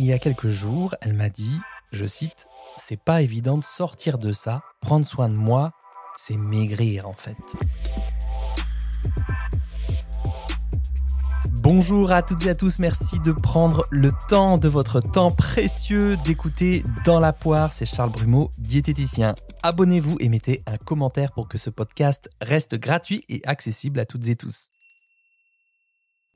[0.00, 1.58] il y a quelques jours, elle m'a dit,
[1.92, 5.72] je cite, C'est pas évident de sortir de ça, prendre soin de moi,
[6.16, 7.36] c'est maigrir en fait.
[11.52, 16.16] Bonjour à toutes et à tous, merci de prendre le temps de votre temps précieux
[16.24, 19.34] d'écouter Dans la poire, c'est Charles Brumeau, diététicien.
[19.62, 24.28] Abonnez-vous et mettez un commentaire pour que ce podcast reste gratuit et accessible à toutes
[24.28, 24.70] et tous.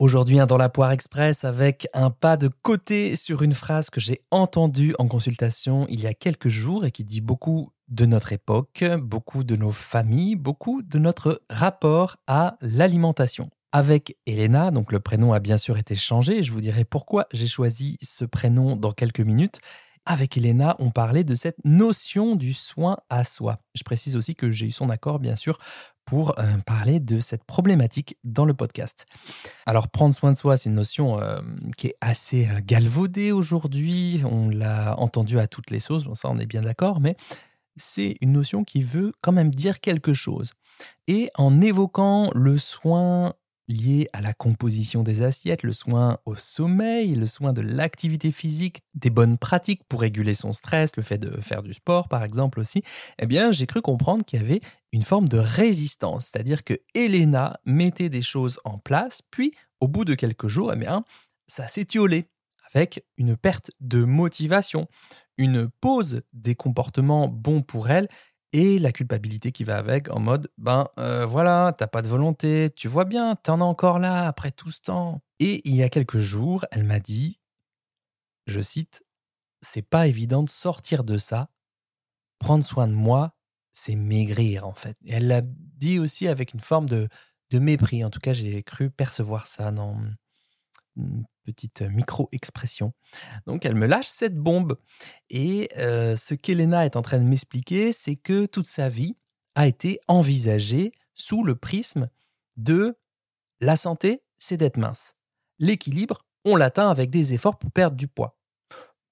[0.01, 4.01] Aujourd'hui, un Dans la poire express avec un pas de côté sur une phrase que
[4.01, 8.33] j'ai entendue en consultation il y a quelques jours et qui dit beaucoup de notre
[8.33, 14.73] époque, beaucoup de nos familles, beaucoup de notre rapport à l'alimentation avec Elena.
[14.73, 16.43] Donc le prénom a bien sûr été changé.
[16.43, 19.61] Je vous dirai pourquoi j'ai choisi ce prénom dans quelques minutes.
[20.07, 23.59] Avec Elena, on parlait de cette notion du soin à soi.
[23.75, 25.57] Je précise aussi que j'ai eu son accord, bien sûr,
[26.05, 29.07] pour euh, parler de cette problématique dans le podcast.
[29.67, 31.41] Alors, prendre soin de soi, c'est une notion euh,
[31.77, 34.23] qui est assez euh, galvaudée aujourd'hui.
[34.25, 37.17] On l'a entendu à toutes les sauces, bon, ça, on est bien d'accord, mais
[37.77, 40.53] c'est une notion qui veut quand même dire quelque chose.
[41.07, 43.35] Et en évoquant le soin
[43.69, 48.83] lié à la composition des assiettes, le soin au sommeil, le soin de l'activité physique,
[48.95, 52.61] des bonnes pratiques pour réguler son stress, le fait de faire du sport par exemple
[52.61, 52.83] aussi,
[53.19, 54.61] eh bien j'ai cru comprendre qu'il y avait
[54.93, 60.05] une forme de résistance, c'est-à-dire que Elena mettait des choses en place, puis au bout
[60.05, 61.05] de quelques jours, eh bien
[61.47, 62.29] ça s'étiolait
[62.75, 64.89] avec une perte de motivation,
[65.37, 68.09] une pause des comportements bons pour elle
[68.55, 72.71] et la culpabilité qui va avec en mode ben euh, voilà, t'as pas de volonté,
[72.77, 75.23] tu vois bien, t'en as encore là après tout ce temps.
[75.41, 77.41] Et il y a quelques jours, elle m'a dit,
[78.47, 79.03] je cite,
[79.61, 81.51] c'est pas évident de sortir de ça.
[82.39, 83.35] Prendre soin de moi,
[83.73, 84.97] c'est maigrir en fait.
[85.05, 87.09] Et elle l'a dit aussi avec une forme de,
[87.51, 88.05] de mépris.
[88.05, 89.99] En tout cas, j'ai cru percevoir ça dans
[91.45, 92.93] petite micro-expression.
[93.47, 94.77] Donc elle me lâche cette bombe.
[95.31, 99.17] Et euh, ce qu'Elena est en train de m'expliquer, c'est que toute sa vie
[99.55, 102.09] a été envisagée sous le prisme
[102.57, 102.99] de
[103.61, 105.15] la santé, c'est d'être mince.
[105.59, 108.39] L'équilibre, on l'atteint avec des efforts pour perdre du poids.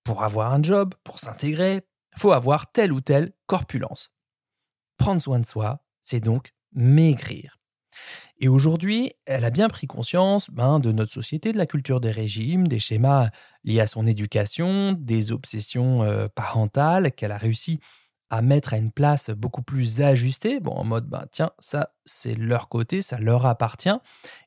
[0.04, 4.12] Pour avoir un job, pour s'intégrer, faut avoir telle ou telle corpulence.
[4.98, 7.59] Prendre soin de soi, c'est donc maigrir.
[8.42, 12.10] Et aujourd'hui, elle a bien pris conscience ben, de notre société, de la culture des
[12.10, 13.30] régimes, des schémas
[13.62, 17.78] liés à son éducation, des obsessions euh, parentales qu'elle a réussi
[18.30, 22.34] à mettre à une place beaucoup plus ajustée, bon, en mode, ben, tiens, ça, c'est
[22.34, 23.97] leur côté, ça leur appartient,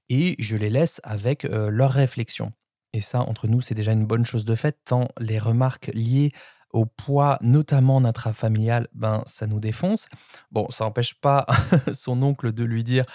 [0.09, 2.51] et je les laisse avec euh, leurs réflexions.
[2.91, 6.33] Et ça, entre nous, c'est déjà une bonne chose de fait, tant les remarques liées
[6.75, 10.07] au poids, notamment intrafamilial, ben, ça nous défonce.
[10.51, 11.45] Bon, ça n'empêche pas
[11.93, 13.05] son oncle de lui dire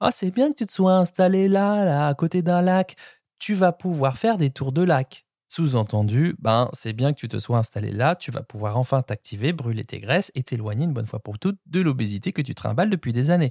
[0.00, 2.94] ah, c'est bien que tu te sois installé là, là, à côté d'un lac.
[3.40, 5.26] Tu vas pouvoir faire des tours de lac.
[5.48, 9.52] Sous-entendu, ben, c'est bien que tu te sois installé là, tu vas pouvoir enfin t'activer,
[9.52, 12.90] brûler tes graisses et t'éloigner une bonne fois pour toutes de l'obésité que tu trimbales
[12.90, 13.50] depuis des années.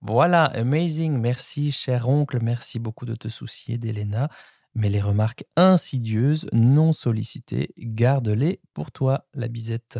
[0.00, 4.30] Voilà, amazing, merci cher oncle, merci beaucoup de te soucier d'Elena,
[4.76, 9.98] mais les remarques insidieuses, non sollicitées, garde-les pour toi, la bisette.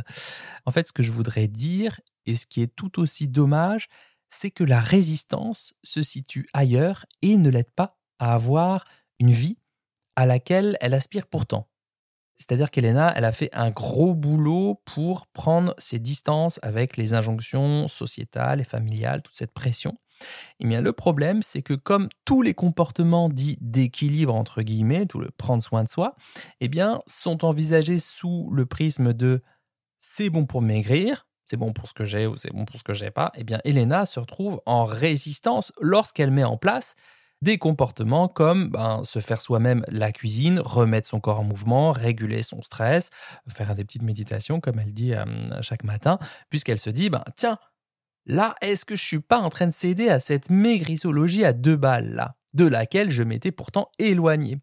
[0.66, 3.88] En fait, ce que je voudrais dire, et ce qui est tout aussi dommage,
[4.28, 8.84] c'est que la résistance se situe ailleurs et ne l'aide pas à avoir
[9.18, 9.58] une vie
[10.14, 11.68] à laquelle elle aspire pourtant.
[12.36, 17.88] C'est-à-dire qu'Elena, elle a fait un gros boulot pour prendre ses distances avec les injonctions
[17.88, 19.96] sociétales et familiales, toute cette pression.
[20.60, 25.18] Eh bien le problème, c'est que comme tous les comportements dits d'équilibre entre guillemets, tout
[25.18, 26.16] le prendre soin de soi,
[26.60, 29.42] eh bien sont envisagés sous le prisme de
[29.98, 32.84] c'est bon pour maigrir, c'est bon pour ce que j'ai ou c'est bon pour ce
[32.84, 36.94] que j'ai pas, eh bien Elena se retrouve en résistance lorsqu'elle met en place
[37.42, 42.42] des comportements comme ben, se faire soi-même la cuisine, remettre son corps en mouvement, réguler
[42.42, 43.10] son stress,
[43.48, 45.24] faire des petites méditations comme elle dit euh,
[45.60, 46.18] chaque matin,
[46.48, 47.58] puisqu'elle se dit ben, tiens,
[48.26, 51.76] là, est-ce que je suis pas en train de céder à cette maigrisologie à deux
[51.76, 54.58] balles là, de laquelle je m'étais pourtant éloigné?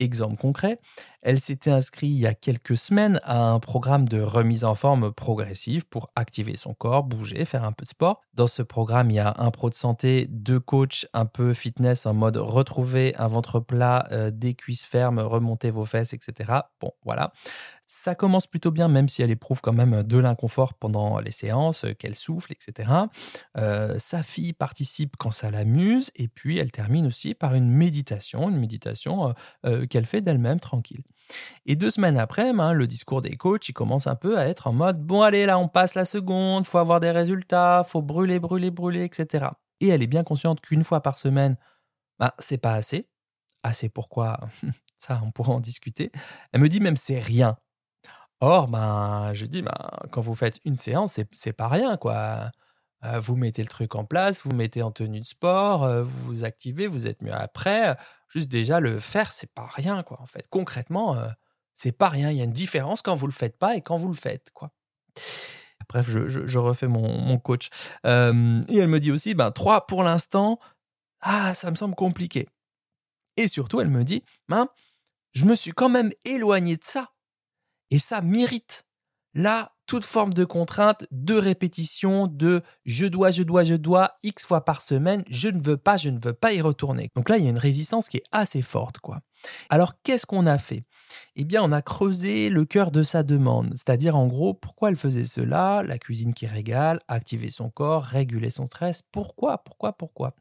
[0.00, 0.78] Exemple concret,
[1.22, 5.12] elle s'était inscrite il y a quelques semaines à un programme de remise en forme
[5.12, 8.20] progressive pour activer son corps, bouger, faire un peu de sport.
[8.34, 12.06] Dans ce programme, il y a un pro de santé, deux coachs un peu fitness
[12.06, 16.52] en mode retrouver un ventre plat, euh, des cuisses fermes, remonter vos fesses, etc.
[16.80, 17.32] Bon, voilà.
[17.90, 21.84] Ça commence plutôt bien, même si elle éprouve quand même de l'inconfort pendant les séances,
[21.84, 22.90] euh, qu'elle souffle, etc.
[23.56, 28.50] Euh, sa fille participe quand ça l'amuse, et puis elle termine aussi par une méditation,
[28.50, 29.34] une méditation
[29.88, 31.02] qu'elle fait d'elle-même tranquille.
[31.66, 34.66] Et deux semaines après, ben, le discours des coachs, il commence un peu à être
[34.66, 38.38] en mode bon allez là, on passe la seconde, faut avoir des résultats, faut brûler,
[38.38, 39.48] brûler, brûler, etc.
[39.80, 41.56] Et elle est bien consciente qu'une fois par semaine,
[42.18, 43.08] ben, c'est pas assez.
[43.62, 44.40] Ah, c'est pourquoi
[44.96, 46.10] Ça, on pourra en discuter.
[46.52, 47.56] Elle me dit même c'est rien.
[48.40, 49.72] Or, ben, je dis, ben,
[50.12, 52.50] quand vous faites une séance, c'est pas rien, quoi.
[53.04, 56.24] Euh, vous mettez le truc en place, vous mettez en tenue de sport, euh, vous
[56.24, 57.96] vous activez, vous êtes mieux après.
[58.28, 60.20] Juste déjà le faire, c'est pas rien, quoi.
[60.20, 61.28] En fait, concrètement, euh,
[61.74, 62.30] c'est pas rien.
[62.30, 64.50] Il y a une différence quand vous le faites pas et quand vous le faites,
[64.52, 64.72] quoi.
[65.88, 67.70] Bref, je, refais mon, coach.
[68.04, 70.58] et elle me dit aussi, ben, trois pour l'instant,
[71.20, 72.46] ah, ça me semble compliqué.
[73.38, 74.66] Et surtout, elle me dit, ben,
[75.32, 77.12] je me suis quand même éloigné de ça.
[77.90, 78.84] Et ça mérite.
[79.32, 84.44] Là, toute forme de contrainte, de répétition, de je dois, je dois, je dois, X
[84.44, 87.10] fois par semaine, je ne veux pas, je ne veux pas y retourner.
[87.16, 89.20] Donc là, il y a une résistance qui est assez forte, quoi.
[89.70, 90.84] Alors, qu'est-ce qu'on a fait?
[91.36, 94.96] Eh bien, on a creusé le cœur de sa demande, c'est-à-dire en gros, pourquoi elle
[94.96, 100.34] faisait cela, la cuisine qui régale, activer son corps, réguler son stress, pourquoi, pourquoi, pourquoi?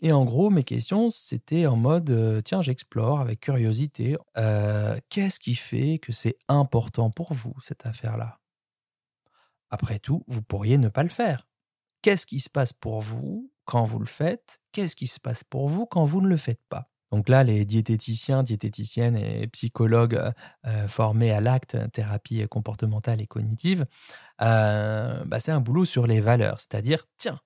[0.00, 4.16] Et en gros, mes questions, c'était en mode, euh, tiens, j'explore avec curiosité.
[4.38, 8.38] Euh, qu'est-ce qui fait que c'est important pour vous, cette affaire-là?
[9.70, 11.46] Après tout, vous pourriez ne pas le faire.
[12.02, 14.60] Qu'est-ce qui se passe pour vous quand vous le faites?
[14.72, 16.90] Qu'est-ce qui se passe pour vous quand vous ne le faites pas?
[17.10, 20.20] Donc là, les diététiciens, diététiciennes et psychologues
[20.66, 23.86] euh, formés à l'acte, thérapie comportementale et cognitive,
[24.38, 26.60] bah, c'est un boulot sur les valeurs.
[26.60, 27.40] C'est-à-dire, tiens,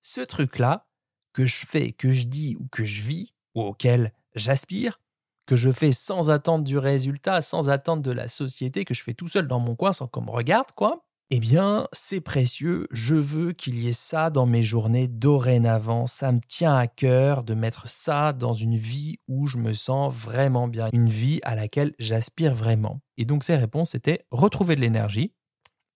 [0.00, 0.86] ce truc-là,
[1.32, 5.00] que je fais, que je dis ou que je vis, ou auquel j'aspire,
[5.46, 9.14] que je fais sans attendre du résultat, sans attendre de la société, que je fais
[9.14, 12.88] tout seul dans mon coin sans qu'on me regarde, quoi, eh bien, c'est précieux.
[12.90, 16.08] Je veux qu'il y ait ça dans mes journées dorénavant.
[16.08, 20.12] Ça me tient à cœur de mettre ça dans une vie où je me sens
[20.12, 23.00] vraiment bien, une vie à laquelle j'aspire vraiment.
[23.16, 25.32] Et donc, ces réponses étaient retrouver de l'énergie,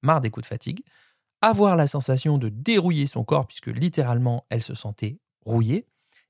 [0.02, 0.84] marre des coups de fatigue,
[1.42, 5.88] avoir la sensation de dérouiller son corps, puisque littéralement, elle se sentait rouillée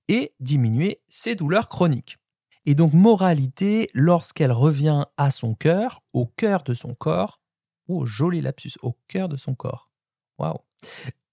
[0.08, 2.16] et diminuer ses douleurs chroniques.
[2.64, 7.38] Et donc, moralité, lorsqu'elle revient à son cœur, au cœur de son corps,
[7.88, 9.90] oh, joli lapsus, au cœur de son corps.
[10.38, 10.58] Waouh!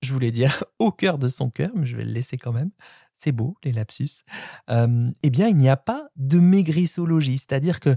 [0.01, 2.71] Je voulais dire au cœur de son cœur, mais je vais le laisser quand même.
[3.13, 4.23] C'est beau, les lapsus.
[4.69, 7.95] Euh, eh bien, il n'y a pas de maigrissologie, c'est-à-dire que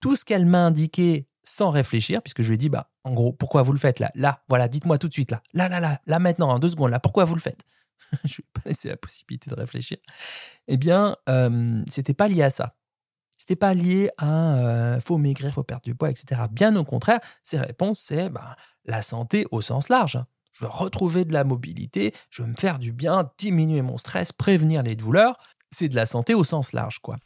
[0.00, 3.32] tout ce qu'elle m'a indiqué sans réfléchir, puisque je lui ai dit, bah, en gros,
[3.32, 4.10] pourquoi vous le faites là?
[4.14, 5.42] Là, voilà, dites-moi tout de suite là.
[5.52, 7.62] Là, là, là, là maintenant, en deux secondes, là, pourquoi vous le faites?
[8.24, 9.98] Je vais pas laisser la possibilité de réfléchir,
[10.68, 12.76] eh bien, euh, c'était pas lié à ça.
[13.44, 16.40] C'était pas lié à euh, faut maigrir, faut perdre du poids, etc.
[16.50, 18.56] Bien au contraire, ces réponses, c'est bah,
[18.86, 20.18] la santé au sens large.
[20.52, 24.32] Je veux retrouver de la mobilité, je veux me faire du bien, diminuer mon stress,
[24.32, 25.36] prévenir les douleurs.
[25.70, 27.18] C'est de la santé au sens large, quoi.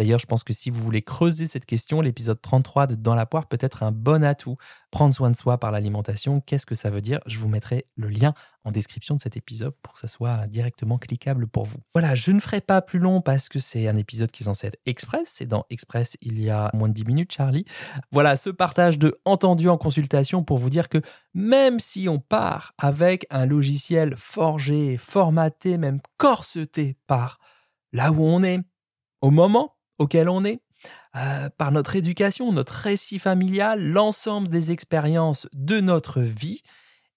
[0.00, 3.26] D'ailleurs, je pense que si vous voulez creuser cette question, l'épisode 33 de Dans la
[3.26, 4.54] poire peut être un bon atout.
[4.90, 7.20] Prendre soin de soi par l'alimentation, qu'est-ce que ça veut dire?
[7.26, 8.32] Je vous mettrai le lien
[8.64, 11.76] en description de cet épisode pour que ça soit directement cliquable pour vous.
[11.94, 15.34] Voilà, je ne ferai pas plus long parce que c'est un épisode qui est express.
[15.36, 17.66] C'est dans Express il y a moins de 10 minutes, Charlie.
[18.10, 21.02] Voilà, ce partage de entendu en consultation pour vous dire que
[21.34, 27.38] même si on part avec un logiciel forgé, formaté, même corseté par
[27.92, 28.60] là où on est,
[29.20, 30.60] au moment auquel on est,
[31.14, 36.62] euh, par notre éducation, notre récit familial, l'ensemble des expériences de notre vie,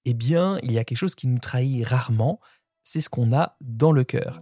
[0.06, 2.40] eh bien, il y a quelque chose qui nous trahit rarement,
[2.84, 4.42] c'est ce qu'on a dans le cœur.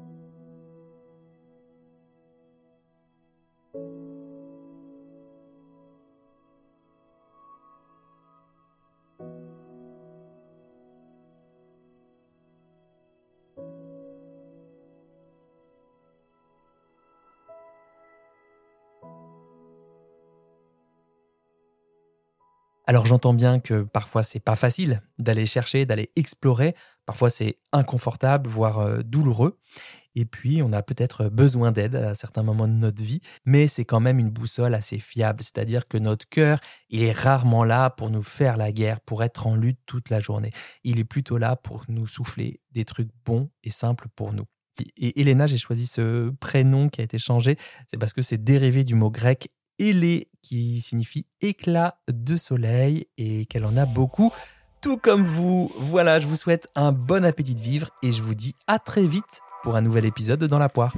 [22.91, 28.49] Alors j'entends bien que parfois c'est pas facile d'aller chercher, d'aller explorer, parfois c'est inconfortable,
[28.49, 29.57] voire euh, douloureux.
[30.13, 33.85] Et puis on a peut-être besoin d'aide à certains moments de notre vie, mais c'est
[33.85, 38.09] quand même une boussole assez fiable, c'est-à-dire que notre cœur, il est rarement là pour
[38.09, 40.51] nous faire la guerre, pour être en lutte toute la journée.
[40.83, 44.47] Il est plutôt là pour nous souffler des trucs bons et simples pour nous.
[44.97, 47.57] Et Elena, j'ai choisi ce prénom qui a été changé,
[47.87, 49.49] c'est parce que c'est dérivé du mot grec
[49.81, 54.31] Élé, qui signifie éclat de soleil et qu'elle en a beaucoup,
[54.79, 55.71] tout comme vous.
[55.75, 59.07] Voilà, je vous souhaite un bon appétit de vivre et je vous dis à très
[59.07, 60.93] vite pour un nouvel épisode Dans la poire.